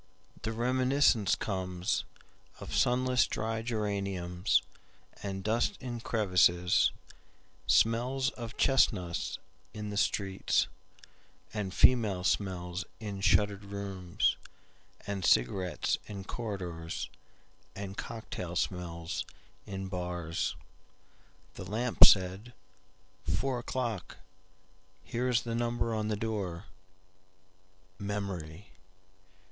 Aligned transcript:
The 0.41 0.51
reminiscence 0.51 1.35
comesOf 1.35 2.71
sunless 2.71 3.27
dry 3.27 3.61
geraniumsAnd 3.61 5.43
dust 5.43 5.77
in 5.79 5.99
crevices, 5.99 6.89
Smells 7.67 8.31
of 8.31 8.57
chestnuts 8.57 9.37
in 9.75 9.91
the 9.91 9.97
streets, 9.97 10.65
And 11.53 11.71
female 11.71 12.23
smells 12.23 12.83
in 12.99 13.21
shuttered 13.21 13.65
rooms, 13.65 14.37
And 15.05 15.23
cigarettes 15.23 15.99
in 16.07 16.23
corridorsAnd 16.25 17.95
cocktail 17.97 18.55
smells 18.55 19.23
in 19.67 19.87
bars."The 19.87 20.41
lamp 21.65 22.05
said,"Four 22.05 23.59
o'clock, 23.59 24.17
Here 25.03 25.29
is 25.29 25.43
the 25.43 25.53
number 25.53 25.93
on 25.93 26.07
the 26.07 26.15
door. 26.17 26.65
Memory! 27.99 28.65